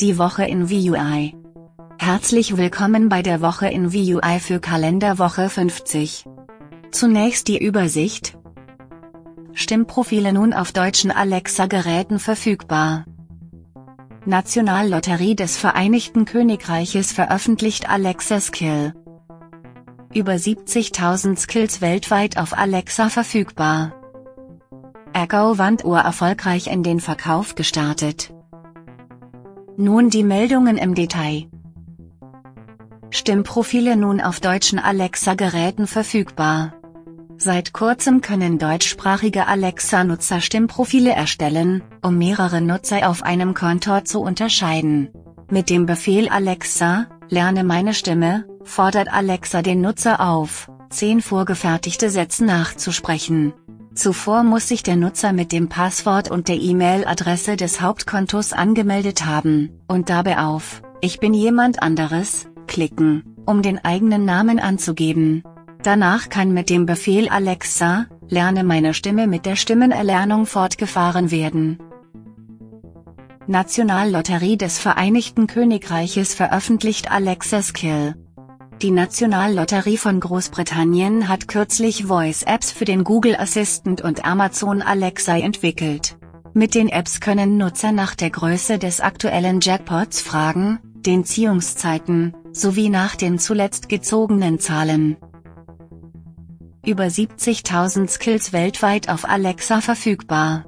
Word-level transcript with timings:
Die 0.00 0.18
Woche 0.18 0.44
in 0.44 0.68
VUI. 0.68 1.34
Herzlich 1.98 2.58
willkommen 2.58 3.08
bei 3.08 3.22
der 3.22 3.40
Woche 3.40 3.68
in 3.68 3.94
VUI 3.94 4.40
für 4.40 4.60
Kalenderwoche 4.60 5.48
50. 5.48 6.26
Zunächst 6.90 7.48
die 7.48 7.56
Übersicht. 7.64 8.36
Stimmprofile 9.54 10.34
nun 10.34 10.52
auf 10.52 10.72
deutschen 10.72 11.10
Alexa-Geräten 11.10 12.18
verfügbar. 12.18 13.06
Nationallotterie 14.26 15.34
des 15.34 15.56
Vereinigten 15.56 16.26
Königreiches 16.26 17.12
veröffentlicht 17.12 17.88
Alexa 17.88 18.38
Skill. 18.40 18.92
Über 20.12 20.34
70.000 20.34 21.38
Skills 21.38 21.80
weltweit 21.80 22.36
auf 22.36 22.52
Alexa 22.52 23.08
verfügbar. 23.08 23.94
Echo 25.18 25.56
Wanduhr 25.56 26.00
erfolgreich 26.00 26.66
in 26.66 26.82
den 26.82 27.00
Verkauf 27.00 27.54
gestartet. 27.54 28.34
Nun 29.78 30.10
die 30.10 30.22
Meldungen 30.22 30.76
im 30.76 30.94
Detail. 30.94 31.46
Stimmprofile 33.08 33.96
nun 33.96 34.20
auf 34.20 34.40
deutschen 34.40 34.78
Alexa-Geräten 34.78 35.86
verfügbar. 35.86 36.74
Seit 37.38 37.72
kurzem 37.72 38.20
können 38.20 38.58
deutschsprachige 38.58 39.46
Alexa-Nutzer 39.46 40.42
Stimmprofile 40.42 41.12
erstellen, 41.12 41.82
um 42.02 42.18
mehrere 42.18 42.60
Nutzer 42.60 43.08
auf 43.08 43.22
einem 43.22 43.54
Konto 43.54 44.02
zu 44.02 44.20
unterscheiden. 44.20 45.08
Mit 45.50 45.70
dem 45.70 45.86
Befehl 45.86 46.28
Alexa, 46.28 47.06
lerne 47.30 47.64
meine 47.64 47.94
Stimme, 47.94 48.44
fordert 48.64 49.10
Alexa 49.10 49.62
den 49.62 49.80
Nutzer 49.80 50.20
auf, 50.20 50.70
zehn 50.90 51.22
vorgefertigte 51.22 52.10
Sätze 52.10 52.44
nachzusprechen. 52.44 53.54
Zuvor 53.96 54.42
muss 54.42 54.68
sich 54.68 54.82
der 54.82 54.96
Nutzer 54.96 55.32
mit 55.32 55.52
dem 55.52 55.70
Passwort 55.70 56.30
und 56.30 56.48
der 56.48 56.56
E-Mail-Adresse 56.56 57.56
des 57.56 57.80
Hauptkontos 57.80 58.52
angemeldet 58.52 59.24
haben, 59.24 59.70
und 59.88 60.10
dabei 60.10 60.38
auf 60.38 60.82
Ich 61.00 61.18
bin 61.18 61.32
jemand 61.32 61.82
anderes 61.82 62.46
klicken, 62.66 63.24
um 63.46 63.62
den 63.62 63.82
eigenen 63.82 64.26
Namen 64.26 64.58
anzugeben. 64.60 65.42
Danach 65.82 66.28
kann 66.28 66.52
mit 66.52 66.68
dem 66.68 66.84
Befehl 66.84 67.30
Alexa, 67.30 68.04
lerne 68.28 68.64
meine 68.64 68.92
Stimme 68.92 69.26
mit 69.26 69.46
der 69.46 69.56
Stimmenerlernung 69.56 70.44
fortgefahren 70.44 71.30
werden. 71.30 71.78
Nationallotterie 73.46 74.58
des 74.58 74.78
Vereinigten 74.78 75.46
Königreiches 75.46 76.34
veröffentlicht 76.34 77.10
Alexa 77.10 77.62
Skill. 77.62 78.14
Die 78.82 78.90
Nationallotterie 78.90 79.96
von 79.96 80.20
Großbritannien 80.20 81.28
hat 81.28 81.48
kürzlich 81.48 82.04
Voice-Apps 82.04 82.72
für 82.72 82.84
den 82.84 83.04
Google 83.04 83.34
Assistant 83.34 84.02
und 84.02 84.26
Amazon 84.26 84.82
Alexa 84.82 85.38
entwickelt. 85.38 86.18
Mit 86.52 86.74
den 86.74 86.90
Apps 86.90 87.20
können 87.20 87.56
Nutzer 87.56 87.92
nach 87.92 88.14
der 88.14 88.28
Größe 88.28 88.78
des 88.78 89.00
aktuellen 89.00 89.60
Jackpots 89.62 90.20
fragen, 90.20 90.78
den 90.94 91.24
Ziehungszeiten, 91.24 92.34
sowie 92.52 92.90
nach 92.90 93.16
den 93.16 93.38
zuletzt 93.38 93.88
gezogenen 93.88 94.58
Zahlen. 94.58 95.16
Über 96.84 97.04
70.000 97.04 98.10
Skills 98.10 98.52
weltweit 98.52 99.08
auf 99.08 99.26
Alexa 99.26 99.80
verfügbar. 99.80 100.66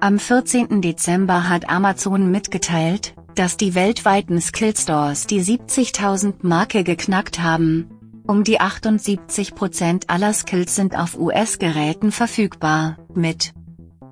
Am 0.00 0.18
14. 0.18 0.82
Dezember 0.82 1.48
hat 1.48 1.70
Amazon 1.70 2.30
mitgeteilt, 2.30 3.14
dass 3.38 3.56
die 3.56 3.76
weltweiten 3.76 4.40
Skillstores 4.40 5.28
die 5.28 5.40
70.000 5.40 6.38
Marke 6.42 6.82
geknackt 6.82 7.40
haben. 7.40 7.88
Um 8.26 8.42
die 8.42 8.60
78% 8.60 10.08
aller 10.08 10.32
Skills 10.32 10.74
sind 10.74 10.98
auf 10.98 11.16
US-Geräten 11.16 12.10
verfügbar, 12.10 12.96
mit 13.14 13.54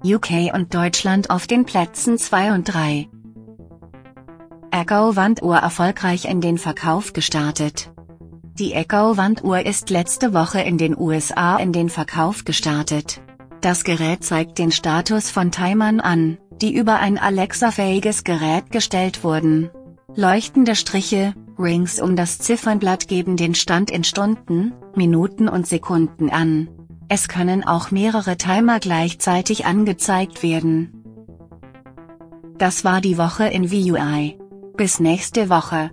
UK 0.04 0.54
und 0.54 0.72
Deutschland 0.72 1.30
auf 1.30 1.48
den 1.48 1.64
Plätzen 1.64 2.18
2 2.18 2.54
und 2.54 2.72
3. 2.72 3.08
Echo 4.70 5.16
Wanduhr 5.16 5.56
erfolgreich 5.56 6.26
in 6.26 6.40
den 6.40 6.56
Verkauf 6.56 7.12
gestartet. 7.12 7.90
Die 8.54 8.74
Echo 8.74 9.16
Wanduhr 9.16 9.66
ist 9.66 9.90
letzte 9.90 10.34
Woche 10.34 10.60
in 10.60 10.78
den 10.78 10.96
USA 10.96 11.56
in 11.56 11.72
den 11.72 11.88
Verkauf 11.88 12.44
gestartet. 12.44 13.20
Das 13.60 13.82
Gerät 13.82 14.22
zeigt 14.22 14.58
den 14.58 14.70
Status 14.70 15.30
von 15.30 15.50
Timern 15.50 15.98
an, 15.98 16.38
die 16.62 16.74
über 16.74 16.96
ein 16.96 17.18
Alexa-fähiges 17.18 18.24
Gerät 18.24 18.70
gestellt 18.70 19.24
wurden. 19.24 19.70
Leuchtende 20.14 20.74
Striche, 20.74 21.34
Rings 21.58 22.00
um 22.00 22.16
das 22.16 22.38
Ziffernblatt 22.38 23.08
geben 23.08 23.36
den 23.36 23.54
Stand 23.54 23.90
in 23.90 24.04
Stunden, 24.04 24.72
Minuten 24.94 25.48
und 25.48 25.66
Sekunden 25.66 26.30
an. 26.30 26.68
Es 27.08 27.28
können 27.28 27.64
auch 27.64 27.90
mehrere 27.90 28.36
Timer 28.36 28.80
gleichzeitig 28.80 29.64
angezeigt 29.64 30.42
werden. 30.42 31.02
Das 32.58 32.84
war 32.84 33.00
die 33.00 33.18
Woche 33.18 33.46
in 33.46 33.70
VUI. 33.70 34.38
Bis 34.76 35.00
nächste 35.00 35.48
Woche. 35.48 35.90